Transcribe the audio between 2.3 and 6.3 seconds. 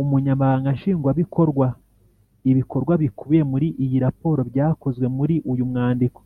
Ibikorwa bikubiye muri iyi raporo byakozwe muri uyu mwandiko